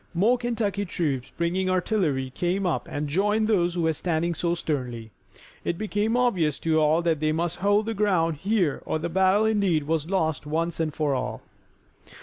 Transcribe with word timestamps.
More 0.15 0.35
Kentucky 0.39 0.83
troops 0.83 1.29
bringing 1.37 1.69
artillery 1.69 2.31
came 2.31 2.65
up 2.65 2.87
and 2.89 3.07
joined 3.07 3.47
those 3.47 3.75
who 3.75 3.83
were 3.83 3.93
standing 3.93 4.33
so 4.33 4.55
sternly. 4.55 5.11
It 5.63 5.77
became 5.77 6.17
obvious 6.17 6.57
to 6.61 6.79
all 6.79 7.03
that 7.03 7.19
they 7.19 7.31
must 7.31 7.57
hold 7.57 7.85
the 7.85 7.93
ground 7.93 8.37
here 8.37 8.81
or 8.87 8.97
the 8.97 9.09
battle 9.09 9.45
indeed 9.45 9.83
was 9.83 10.09
lost 10.09 10.47
once 10.47 10.79
and 10.79 10.91
for 10.91 11.13
all. 11.13 11.43